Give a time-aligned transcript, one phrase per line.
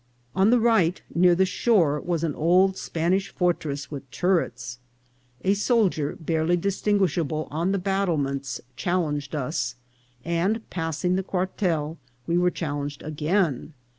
[0.35, 4.79] On the right, near the shore, was an old Spanish fortress with turrets.
[5.43, 9.75] A soldier, barely distinguishable on the battlements, challenged us;
[10.25, 13.75] and, passing the quartel, we were challenged again.